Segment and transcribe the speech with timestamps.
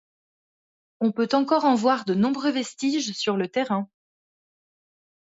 [0.99, 3.87] On peut encore en voir de nombreux vestiges sur le terrain.